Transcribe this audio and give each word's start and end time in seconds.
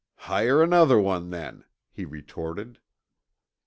"Hire 0.25 0.63
another 0.63 0.99
one 0.99 1.29
then," 1.29 1.63
he 1.91 2.05
retorted. 2.05 2.79